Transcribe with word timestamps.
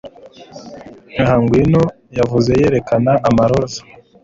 Ah 1.23 1.33
Ngwino 1.41 1.83
yavuze 2.17 2.51
yerekana 2.61 3.11
amaroza 3.29 3.81